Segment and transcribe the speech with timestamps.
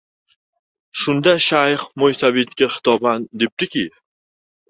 [1.01, 3.87] Shunda shayx mo‘ysafidga xitoban debdiki: